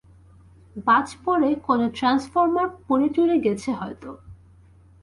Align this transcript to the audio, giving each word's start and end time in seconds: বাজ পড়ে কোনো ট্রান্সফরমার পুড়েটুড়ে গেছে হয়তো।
বাজ 0.87 1.07
পড়ে 1.25 1.49
কোনো 1.67 1.85
ট্রান্সফরমার 1.97 2.67
পুড়েটুড়ে 2.85 3.35
গেছে 3.45 3.69
হয়তো। 3.73 4.09